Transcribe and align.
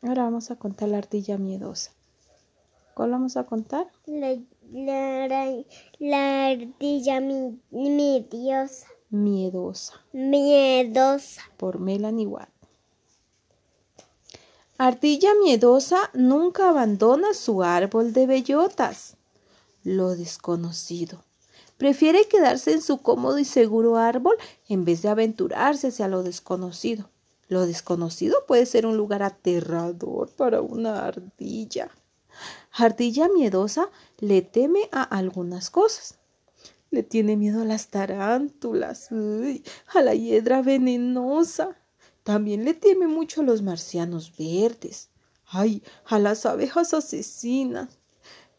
Ahora 0.00 0.24
vamos 0.24 0.50
a 0.50 0.56
contar 0.56 0.88
la 0.88 0.98
ardilla 0.98 1.38
miedosa. 1.38 1.90
¿Cuál 2.94 3.10
vamos 3.10 3.36
a 3.36 3.44
contar? 3.44 3.88
La, 4.06 4.36
la, 4.72 5.54
la 5.98 6.46
ardilla 6.46 7.20
mi, 7.20 7.60
miedosa. 7.70 8.86
Miedosa. 9.10 9.94
Miedosa. 10.12 11.42
Por 11.56 11.80
Melanie 11.80 12.26
Watt. 12.26 12.48
Ardilla 14.76 15.30
miedosa 15.42 15.98
nunca 16.14 16.68
abandona 16.68 17.34
su 17.34 17.64
árbol 17.64 18.12
de 18.12 18.26
bellotas. 18.28 19.16
Lo 19.82 20.14
desconocido. 20.14 21.24
Prefiere 21.76 22.28
quedarse 22.28 22.72
en 22.72 22.82
su 22.82 22.98
cómodo 22.98 23.38
y 23.38 23.44
seguro 23.44 23.96
árbol 23.96 24.36
en 24.68 24.84
vez 24.84 25.02
de 25.02 25.08
aventurarse 25.08 25.88
hacia 25.88 26.06
lo 26.06 26.22
desconocido. 26.22 27.10
Lo 27.48 27.66
desconocido 27.66 28.44
puede 28.46 28.66
ser 28.66 28.86
un 28.86 28.96
lugar 28.96 29.22
aterrador 29.22 30.30
para 30.30 30.60
una 30.60 31.06
ardilla. 31.06 31.90
Ardilla 32.72 33.28
miedosa 33.28 33.90
le 34.18 34.42
teme 34.42 34.88
a 34.92 35.02
algunas 35.02 35.70
cosas. 35.70 36.18
Le 36.90 37.02
tiene 37.02 37.36
miedo 37.36 37.62
a 37.62 37.64
las 37.64 37.88
tarántulas, 37.88 39.10
a 39.10 40.02
la 40.02 40.14
hiedra 40.14 40.62
venenosa. 40.62 41.76
También 42.22 42.64
le 42.64 42.74
teme 42.74 43.06
mucho 43.06 43.40
a 43.40 43.44
los 43.44 43.62
marcianos 43.62 44.32
verdes. 44.36 45.08
Ay, 45.46 45.82
a 46.04 46.18
las 46.18 46.44
abejas 46.44 46.92
asesinas. 46.92 47.98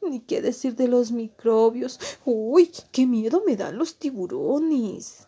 Ni 0.00 0.20
qué 0.20 0.40
decir 0.40 0.74
de 0.76 0.88
los 0.88 1.12
microbios. 1.12 2.00
Uy, 2.24 2.70
qué 2.90 3.06
miedo 3.06 3.42
me 3.46 3.56
dan 3.56 3.76
los 3.76 3.96
tiburones. 3.96 5.27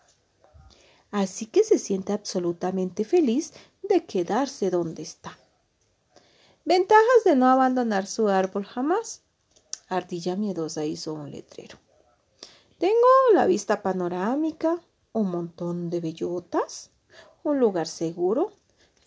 Así 1.10 1.46
que 1.46 1.64
se 1.64 1.78
siente 1.78 2.12
absolutamente 2.12 3.04
feliz 3.04 3.52
de 3.82 4.04
quedarse 4.04 4.70
donde 4.70 5.02
está. 5.02 5.38
Ventajas 6.64 7.24
de 7.24 7.34
no 7.36 7.48
abandonar 7.48 8.06
su 8.06 8.28
árbol 8.28 8.64
jamás. 8.64 9.22
Ardilla 9.88 10.36
miedosa 10.36 10.84
hizo 10.84 11.14
un 11.14 11.30
letrero. 11.30 11.78
Tengo 12.78 12.94
la 13.34 13.46
vista 13.46 13.82
panorámica, 13.82 14.80
un 15.12 15.30
montón 15.30 15.90
de 15.90 16.00
bellotas, 16.00 16.90
un 17.42 17.58
lugar 17.58 17.88
seguro 17.88 18.52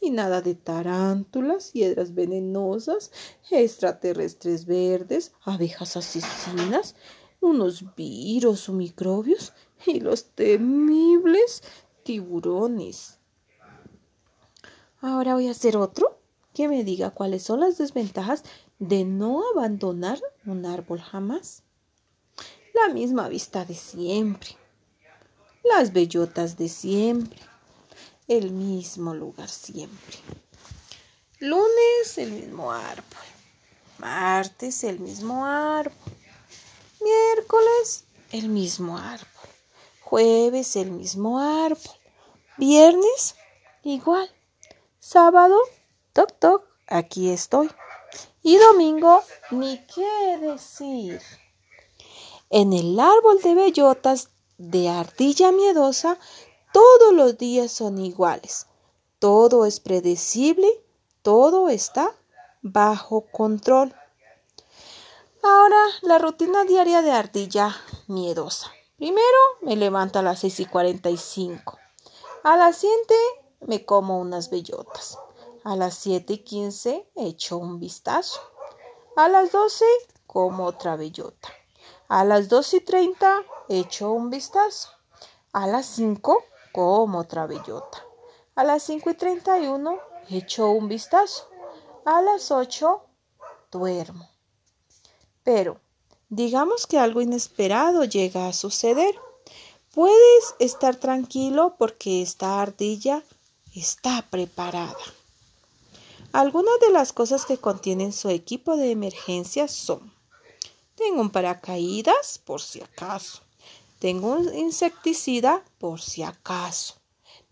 y 0.02 0.12
nada 0.12 0.42
de 0.42 0.56
tarántulas, 0.56 1.72
hiedras 1.72 2.14
venenosas, 2.14 3.12
extraterrestres 3.50 4.66
verdes, 4.66 5.32
abejas 5.44 5.96
asesinas, 5.96 6.96
unos 7.40 7.96
virus 7.96 8.68
o 8.68 8.74
microbios 8.74 9.54
y 9.86 10.00
los 10.02 10.26
temibles 10.26 11.64
tiburones. 12.04 13.18
Ahora 15.02 15.34
voy 15.34 15.48
a 15.48 15.52
hacer 15.52 15.78
otro 15.78 16.20
que 16.54 16.68
me 16.68 16.84
diga 16.84 17.10
cuáles 17.10 17.44
son 17.44 17.60
las 17.60 17.78
desventajas 17.78 18.44
de 18.80 19.06
no 19.06 19.44
abandonar 19.52 20.20
un 20.46 20.66
árbol 20.66 21.02
jamás. 21.02 21.64
La 22.74 22.94
misma 22.94 23.28
vista 23.28 23.66
de 23.66 23.76
siempre, 23.76 24.58
las 25.64 25.94
bellotas 25.94 26.58
de 26.58 26.70
siempre, 26.70 27.40
el 28.28 28.52
mismo 28.52 29.14
lugar 29.14 29.50
siempre. 29.50 30.18
Lunes 31.40 32.18
el 32.18 32.32
mismo 32.32 32.72
árbol, 32.72 33.04
martes 33.98 34.84
el 34.84 35.00
mismo 35.00 35.46
árbol, 35.46 35.94
miércoles 37.02 38.06
el 38.32 38.50
mismo 38.50 38.98
árbol, 38.98 39.50
jueves 40.14 40.76
el 40.76 40.92
mismo 40.92 41.40
árbol, 41.40 41.80
viernes 42.60 43.34
igual, 43.82 44.30
sábado, 45.00 45.58
toc 46.14 46.32
toc, 46.38 46.64
aquí 46.86 47.32
estoy. 47.32 47.68
Y 48.44 48.58
domingo, 48.58 49.24
ni 49.50 49.84
qué 49.88 50.38
decir. 50.40 51.20
En 52.52 52.74
el 52.74 53.00
árbol 53.00 53.42
de 53.42 53.56
bellotas 53.56 54.30
de 54.60 54.88
ardilla 54.88 55.52
miedosa 55.52 56.20
todos 56.72 57.12
los 57.12 57.36
días 57.40 57.72
son 57.72 57.98
iguales. 57.98 58.68
Todo 59.18 59.66
es 59.66 59.80
predecible, 59.80 60.70
todo 61.24 61.70
está 61.70 62.16
bajo 62.62 63.22
control. 63.32 63.96
Ahora, 65.42 65.84
la 66.04 66.20
rutina 66.20 66.66
diaria 66.66 67.02
de 67.02 67.12
ardilla 67.14 67.76
miedosa. 68.06 68.72
Primero 69.04 69.38
me 69.60 69.76
levanto 69.76 70.20
a 70.20 70.22
las 70.22 70.40
6 70.40 70.62
y 70.62 70.66
45. 70.66 71.78
A 72.44 72.56
las 72.56 72.78
7 72.78 73.14
me 73.68 73.84
como 73.84 74.18
unas 74.18 74.50
bellotas. 74.50 75.20
A 75.66 75.76
las 75.76 75.96
7 75.96 76.32
y 76.32 76.38
15 76.38 77.12
echo 77.18 77.58
un 77.58 77.82
vistazo. 77.82 78.40
A 79.18 79.28
las 79.28 79.52
12 79.52 79.84
como 80.26 80.64
otra 80.64 80.96
bellota. 80.96 81.50
A 82.08 82.24
las 82.24 82.48
2 82.48 82.76
y 82.76 82.80
30 82.80 83.44
echo 83.68 84.10
un 84.14 84.30
vistazo. 84.30 84.88
A 85.52 85.68
las 85.68 85.86
5 85.88 86.42
como 86.72 87.20
otra 87.20 87.46
bellota. 87.46 88.06
A 88.56 88.64
las 88.64 88.84
5 88.84 89.10
y 89.10 89.16
31 89.16 90.00
echo 90.30 90.70
un 90.70 90.88
vistazo. 90.88 91.50
A 92.06 92.22
las 92.22 92.52
8 92.52 93.04
duermo. 93.70 94.30
Pero 95.44 95.82
digamos 96.36 96.88
que 96.88 96.98
algo 96.98 97.22
inesperado 97.22 98.04
llega 98.06 98.48
a 98.48 98.54
suceder. 98.54 99.16
Puedes 99.92 100.56
estar 100.60 100.96
tranquilo 100.96 101.76
porque 101.78 102.22
esta 102.22 102.62
ardilla 102.62 103.24
está 103.76 104.26
preparada. 104.30 104.98
Algunas 106.32 106.80
de 106.80 106.92
las 106.92 107.14
cosas 107.14 107.46
que 107.46 107.58
contienen 107.58 108.12
su 108.12 108.30
equipo 108.30 108.76
de 108.76 108.92
emergencia 108.92 109.68
son 109.68 110.12
tengo 110.96 111.22
un 111.22 111.32
paracaídas 111.32 112.38
por 112.38 112.62
si 112.62 112.82
acaso. 112.82 113.42
Tengo 114.00 114.34
un 114.34 114.54
insecticida 114.56 115.64
por 115.78 116.02
si 116.02 116.24
acaso. 116.24 116.96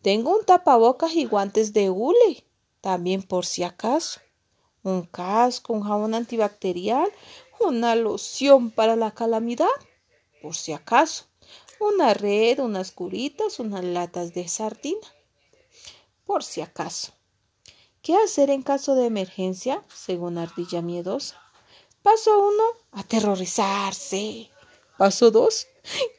Tengo 0.02 0.36
un 0.36 0.46
tapabocas 0.46 1.14
y 1.16 1.26
guantes 1.26 1.74
de 1.74 1.90
hule 1.90 2.46
también 2.82 3.24
por 3.24 3.46
si 3.46 3.64
acaso. 3.64 4.20
Un 4.84 5.04
casco, 5.04 5.74
un 5.74 5.84
jabón 5.84 6.16
antibacterial, 6.16 7.12
una 7.60 7.96
loción 7.96 8.72
para 8.72 8.96
la 8.96 9.12
calamidad 9.12 9.68
por 10.42 10.56
si 10.56 10.74
acaso. 10.74 11.26
Una 11.80 12.14
red, 12.14 12.60
unas 12.60 12.92
curitas, 12.92 13.60
unas 13.60 13.84
latas 13.84 14.34
de 14.34 14.48
sardina 14.48 15.08
por 16.26 16.44
si 16.44 16.62
acaso. 16.62 17.14
¿Qué 18.02 18.16
hacer 18.16 18.50
en 18.50 18.64
caso 18.64 18.96
de 18.96 19.06
emergencia? 19.06 19.84
Según 19.94 20.38
Ardilla 20.38 20.82
Miedosa. 20.82 21.40
Paso 22.02 22.40
uno, 22.40 22.64
aterrorizarse. 22.92 24.50
Paso 24.98 25.30
dos, 25.30 25.68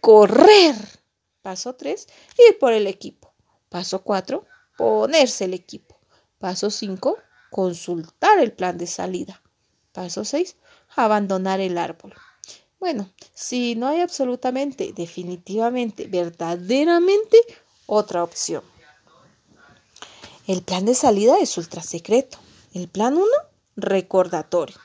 correr. 0.00 0.76
Paso 1.42 1.74
3, 1.74 2.06
ir 2.48 2.58
por 2.60 2.72
el 2.72 2.86
equipo. 2.86 3.34
Paso 3.68 4.02
4, 4.04 4.46
ponerse 4.76 5.46
el 5.46 5.54
equipo. 5.54 5.98
Paso 6.38 6.70
5, 6.70 7.18
consultar 7.52 8.40
el 8.40 8.52
plan 8.52 8.76
de 8.78 8.88
salida. 8.88 9.40
Paso 9.92 10.24
6, 10.24 10.56
abandonar 10.96 11.60
el 11.60 11.78
árbol. 11.78 12.14
Bueno, 12.80 13.08
si 13.32 13.76
no 13.76 13.86
hay 13.86 14.00
absolutamente, 14.00 14.92
definitivamente, 14.92 16.08
verdaderamente 16.08 17.38
otra 17.86 18.24
opción. 18.24 18.64
El 20.48 20.62
plan 20.62 20.84
de 20.84 20.96
salida 20.96 21.38
es 21.38 21.56
ultra 21.56 21.82
secreto. 21.82 22.38
El 22.74 22.88
plan 22.88 23.14
1, 23.14 23.24
recordatorio. 23.76 24.76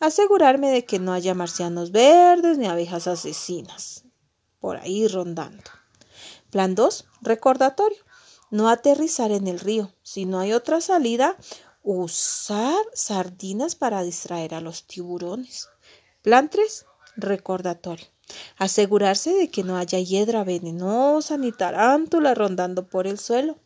Asegurarme 0.00 0.70
de 0.70 0.84
que 0.84 0.98
no 0.98 1.14
haya 1.14 1.32
marcianos 1.32 1.92
verdes 1.92 2.58
ni 2.58 2.66
abejas 2.66 3.06
asesinas 3.06 4.06
por 4.66 4.78
ahí 4.78 5.06
rondando. 5.06 5.62
Plan 6.50 6.74
2. 6.74 7.04
Recordatorio. 7.22 7.98
No 8.50 8.68
aterrizar 8.68 9.30
en 9.30 9.46
el 9.46 9.60
río. 9.60 9.92
Si 10.02 10.24
no 10.24 10.40
hay 10.40 10.52
otra 10.52 10.80
salida, 10.80 11.36
usar 11.86 12.84
sardinas 12.94 13.76
para 13.76 14.02
distraer 14.02 14.54
a 14.54 14.60
los 14.60 14.88
tiburones. 14.88 15.68
Plan 16.20 16.50
3. 16.50 16.84
Recordatorio. 17.16 18.06
Asegurarse 18.58 19.32
de 19.32 19.50
que 19.52 19.62
no 19.62 19.76
haya 19.76 20.00
hiedra 20.00 20.42
venenosa 20.42 21.38
ni 21.38 21.52
tarántula 21.52 22.34
rondando 22.34 22.88
por 22.88 23.06
el 23.06 23.20
suelo. 23.20 23.56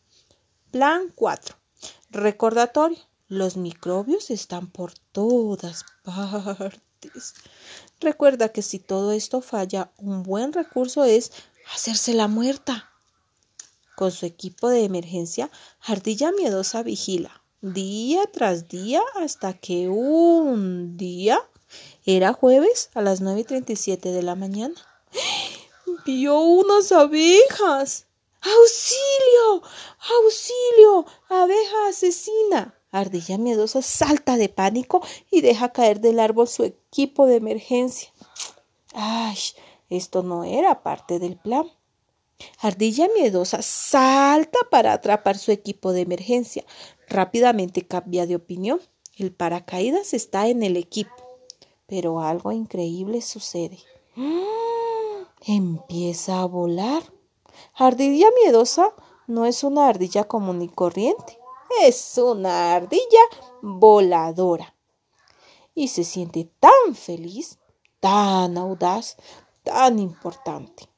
Plan 0.70 1.10
4. 1.14 1.56
Recordatorio. 2.10 2.98
Los 3.28 3.56
microbios 3.56 4.28
están 4.30 4.70
por 4.70 4.92
todas 5.12 5.86
partes. 6.04 7.34
Recuerda 8.00 8.50
que 8.50 8.60
si 8.60 8.80
todo 8.80 9.12
esto 9.12 9.40
falla, 9.40 9.92
un 9.96 10.24
buen 10.24 10.52
recurso 10.52 11.04
es 11.04 11.32
hacerse 11.74 12.12
la 12.12 12.28
muerta. 12.28 12.90
Con 13.96 14.12
su 14.12 14.26
equipo 14.26 14.68
de 14.68 14.84
emergencia, 14.84 15.50
Ardilla 15.80 16.32
Miedosa 16.32 16.82
vigila 16.82 17.39
día 17.62 18.26
tras 18.32 18.68
día 18.68 19.02
hasta 19.14 19.52
que 19.52 19.88
un 19.88 20.96
día 20.96 21.38
era 22.04 22.32
jueves 22.32 22.90
a 22.94 23.02
las 23.02 23.22
9.37 23.22 24.06
y 24.06 24.12
de 24.12 24.22
la 24.22 24.34
mañana. 24.34 24.74
Vio 26.04 26.40
unas 26.40 26.90
abejas. 26.92 28.06
¡Auxilio! 28.40 29.62
¡Auxilio! 30.22 31.06
¡Abeja 31.28 31.88
asesina! 31.88 32.74
Ardilla 32.90 33.36
miedosa 33.36 33.82
salta 33.82 34.36
de 34.36 34.48
pánico 34.48 35.06
y 35.30 35.42
deja 35.42 35.72
caer 35.72 36.00
del 36.00 36.18
árbol 36.18 36.48
su 36.48 36.64
equipo 36.64 37.26
de 37.26 37.36
emergencia. 37.36 38.12
¡Ay! 38.94 39.36
Esto 39.90 40.22
no 40.22 40.44
era 40.44 40.82
parte 40.82 41.18
del 41.18 41.36
plan. 41.36 41.70
Ardilla 42.60 43.08
miedosa 43.14 43.60
salta 43.60 44.58
para 44.70 44.94
atrapar 44.94 45.36
su 45.36 45.52
equipo 45.52 45.92
de 45.92 46.00
emergencia. 46.00 46.64
Rápidamente 47.10 47.84
cambia 47.84 48.24
de 48.24 48.36
opinión. 48.36 48.80
El 49.16 49.32
paracaídas 49.32 50.14
está 50.14 50.46
en 50.46 50.62
el 50.62 50.76
equipo. 50.76 51.12
Pero 51.86 52.20
algo 52.20 52.52
increíble 52.52 53.20
sucede. 53.20 53.78
Empieza 55.44 56.40
a 56.40 56.46
volar. 56.46 57.02
Ardilla 57.74 58.28
miedosa 58.42 58.94
no 59.26 59.44
es 59.44 59.64
una 59.64 59.88
ardilla 59.88 60.24
común 60.24 60.62
y 60.62 60.68
corriente. 60.68 61.36
Es 61.82 62.16
una 62.16 62.74
ardilla 62.74 63.20
voladora. 63.60 64.76
Y 65.74 65.88
se 65.88 66.04
siente 66.04 66.48
tan 66.60 66.94
feliz, 66.94 67.58
tan 67.98 68.56
audaz, 68.56 69.16
tan 69.64 69.98
importante. 69.98 70.88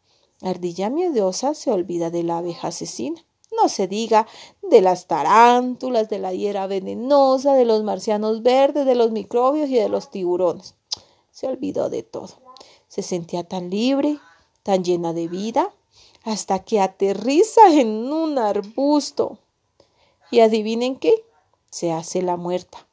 Ardilla 0.42 0.90
miedosa 0.90 1.54
se 1.54 1.70
olvida 1.72 2.10
de 2.10 2.22
la 2.22 2.38
abeja 2.38 2.68
asesina. 2.68 3.24
No 3.62 3.68
se 3.68 3.86
diga 3.86 4.26
de 4.60 4.80
las 4.80 5.06
tarántulas, 5.06 6.08
de 6.08 6.18
la 6.18 6.32
hiera 6.32 6.66
venenosa, 6.66 7.54
de 7.54 7.64
los 7.64 7.84
marcianos 7.84 8.42
verdes, 8.42 8.86
de 8.86 8.96
los 8.96 9.12
microbios 9.12 9.68
y 9.68 9.76
de 9.76 9.88
los 9.88 10.10
tiburones. 10.10 10.74
Se 11.30 11.46
olvidó 11.46 11.88
de 11.88 12.02
todo. 12.02 12.30
Se 12.88 13.02
sentía 13.02 13.44
tan 13.44 13.70
libre, 13.70 14.18
tan 14.64 14.82
llena 14.82 15.12
de 15.12 15.28
vida, 15.28 15.72
hasta 16.24 16.58
que 16.58 16.80
aterriza 16.80 17.72
en 17.72 18.12
un 18.12 18.36
arbusto. 18.36 19.38
Y 20.32 20.40
adivinen 20.40 20.96
qué, 20.96 21.24
se 21.70 21.92
hace 21.92 22.20
la 22.20 22.36
muerta. 22.36 22.88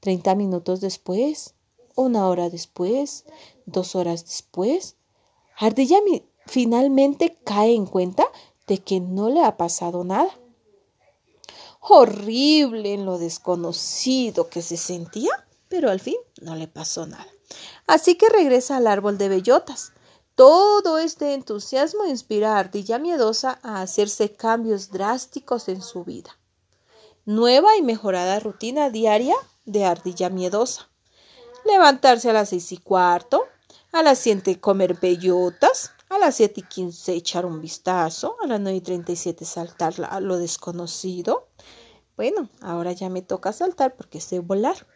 Treinta 0.00 0.34
minutos 0.34 0.80
después, 0.80 1.54
una 1.94 2.26
hora 2.26 2.50
después, 2.50 3.26
dos 3.64 3.94
horas 3.94 4.24
después, 4.24 4.96
Ardilla 5.56 5.98
finalmente 6.46 7.38
cae 7.44 7.74
en 7.74 7.86
cuenta 7.86 8.26
de 8.70 8.78
que 8.78 9.00
no 9.00 9.30
le 9.30 9.44
ha 9.44 9.56
pasado 9.56 10.04
nada. 10.04 10.30
Horrible 11.80 12.94
en 12.94 13.04
lo 13.04 13.18
desconocido 13.18 14.48
que 14.48 14.62
se 14.62 14.76
sentía, 14.76 15.32
pero 15.68 15.90
al 15.90 15.98
fin 15.98 16.14
no 16.40 16.54
le 16.54 16.68
pasó 16.68 17.04
nada. 17.04 17.26
Así 17.88 18.14
que 18.14 18.28
regresa 18.28 18.76
al 18.76 18.86
árbol 18.86 19.18
de 19.18 19.28
bellotas. 19.28 19.92
Todo 20.36 20.98
este 20.98 21.34
entusiasmo 21.34 22.06
inspira 22.06 22.54
a 22.54 22.60
Ardilla 22.60 23.00
Miedosa 23.00 23.58
a 23.64 23.82
hacerse 23.82 24.34
cambios 24.34 24.92
drásticos 24.92 25.68
en 25.68 25.82
su 25.82 26.04
vida. 26.04 26.38
Nueva 27.24 27.76
y 27.76 27.82
mejorada 27.82 28.38
rutina 28.38 28.88
diaria 28.88 29.34
de 29.64 29.84
Ardilla 29.84 30.30
Miedosa. 30.30 30.88
Levantarse 31.64 32.30
a 32.30 32.34
las 32.34 32.50
seis 32.50 32.70
y 32.70 32.76
cuarto, 32.78 33.42
a 33.90 34.04
las 34.04 34.20
siete 34.20 34.60
comer 34.60 34.94
bellotas, 34.94 35.90
a 36.10 36.18
las 36.18 36.34
siete 36.34 36.60
y 36.60 36.64
quince 36.64 37.14
echar 37.14 37.46
un 37.46 37.60
vistazo, 37.60 38.36
a 38.42 38.46
las 38.48 38.60
nueve 38.60 38.78
y 38.78 38.80
treinta 38.80 39.12
y 39.12 39.16
siete 39.16 39.44
saltar 39.44 39.94
a 40.10 40.20
lo 40.20 40.38
desconocido. 40.38 41.48
Bueno, 42.16 42.50
ahora 42.60 42.92
ya 42.92 43.08
me 43.08 43.22
toca 43.22 43.52
saltar 43.52 43.94
porque 43.96 44.20
sé 44.20 44.40
volar. 44.40 44.86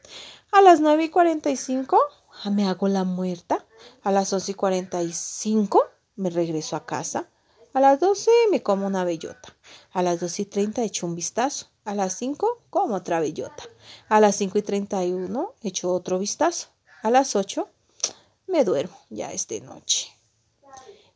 A 0.50 0.60
las 0.60 0.80
nueve 0.80 1.04
y 1.04 1.08
cuarenta 1.08 1.50
y 1.50 1.56
cinco 1.56 1.98
ah, 2.42 2.50
me 2.50 2.68
hago 2.68 2.88
la 2.88 3.04
muerta. 3.04 3.64
A 4.02 4.10
las 4.10 4.32
once 4.32 4.52
y 4.52 4.54
cuarenta 4.54 5.02
y 5.02 5.12
cinco 5.12 5.84
me 6.16 6.30
regreso 6.30 6.74
a 6.74 6.84
casa. 6.84 7.30
A 7.72 7.80
las 7.80 8.00
doce 8.00 8.30
me 8.50 8.62
como 8.62 8.86
una 8.86 9.04
bellota. 9.04 9.56
A 9.92 10.02
las 10.02 10.20
doce 10.20 10.42
y 10.42 10.46
treinta 10.46 10.82
echo 10.82 11.06
un 11.06 11.14
vistazo. 11.14 11.68
A 11.84 11.94
las 11.94 12.14
cinco 12.14 12.64
como 12.70 12.96
otra 12.96 13.20
bellota. 13.20 13.62
A 14.08 14.20
las 14.20 14.34
cinco 14.34 14.58
y 14.58 14.62
treinta 14.62 15.04
y 15.04 15.12
uno 15.12 15.54
echo 15.62 15.92
otro 15.92 16.18
vistazo. 16.18 16.68
A 17.02 17.10
las 17.10 17.36
ocho 17.36 17.68
me 18.48 18.64
duermo, 18.64 18.98
ya 19.10 19.32
es 19.32 19.46
de 19.48 19.60
noche. 19.60 20.08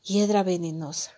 Hiedra 0.09 0.43
venenosa. 0.43 1.13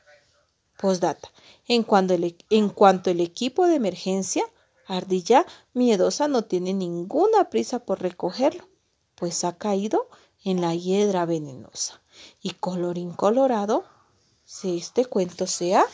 Postdata. 0.76 1.30
En 1.68 1.84
cuanto, 1.84 2.14
el, 2.14 2.36
en 2.50 2.70
cuanto 2.70 3.10
el 3.10 3.20
equipo 3.20 3.68
de 3.68 3.76
emergencia, 3.76 4.42
Ardilla 4.88 5.46
miedosa 5.74 6.26
no 6.26 6.42
tiene 6.42 6.74
ninguna 6.74 7.50
prisa 7.50 7.78
por 7.78 8.02
recogerlo, 8.02 8.68
pues 9.14 9.44
ha 9.44 9.56
caído 9.56 10.08
en 10.42 10.60
la 10.60 10.74
hiedra 10.74 11.24
venenosa. 11.24 12.02
Y 12.42 12.54
colorín 12.54 13.12
colorado, 13.12 13.84
si 14.44 14.78
este 14.78 15.04
cuento 15.04 15.46
sea. 15.46 15.84